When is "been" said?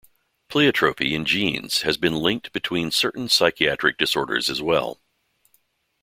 1.95-2.15